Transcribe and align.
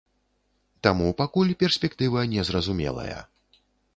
Таму 0.87 1.09
пакуль 1.19 1.51
перспектыва 1.61 2.25
незразумелая. 2.33 3.19